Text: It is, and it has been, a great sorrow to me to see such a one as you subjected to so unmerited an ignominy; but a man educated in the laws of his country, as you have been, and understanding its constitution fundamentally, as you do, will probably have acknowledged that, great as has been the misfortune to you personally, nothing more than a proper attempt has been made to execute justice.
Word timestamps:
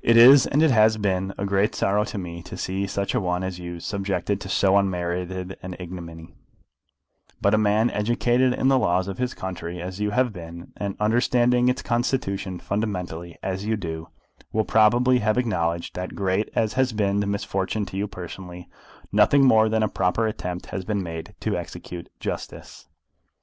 It 0.00 0.16
is, 0.16 0.46
and 0.46 0.62
it 0.62 0.70
has 0.70 0.96
been, 0.96 1.34
a 1.36 1.44
great 1.44 1.74
sorrow 1.74 2.04
to 2.04 2.16
me 2.16 2.42
to 2.44 2.56
see 2.56 2.86
such 2.86 3.14
a 3.14 3.20
one 3.20 3.42
as 3.44 3.58
you 3.58 3.80
subjected 3.80 4.40
to 4.40 4.48
so 4.48 4.78
unmerited 4.78 5.58
an 5.62 5.76
ignominy; 5.78 6.34
but 7.42 7.52
a 7.52 7.58
man 7.58 7.90
educated 7.90 8.54
in 8.54 8.68
the 8.68 8.78
laws 8.78 9.08
of 9.08 9.18
his 9.18 9.34
country, 9.34 9.78
as 9.78 10.00
you 10.00 10.08
have 10.12 10.32
been, 10.32 10.72
and 10.78 10.96
understanding 10.98 11.68
its 11.68 11.82
constitution 11.82 12.58
fundamentally, 12.58 13.36
as 13.42 13.66
you 13.66 13.76
do, 13.76 14.08
will 14.54 14.64
probably 14.64 15.18
have 15.18 15.36
acknowledged 15.36 15.94
that, 15.96 16.14
great 16.14 16.48
as 16.54 16.72
has 16.72 16.94
been 16.94 17.20
the 17.20 17.26
misfortune 17.26 17.84
to 17.84 17.98
you 17.98 18.08
personally, 18.08 18.70
nothing 19.12 19.44
more 19.44 19.68
than 19.68 19.82
a 19.82 19.86
proper 19.90 20.26
attempt 20.26 20.64
has 20.68 20.82
been 20.86 21.02
made 21.02 21.34
to 21.40 21.58
execute 21.58 22.08
justice. 22.20 22.88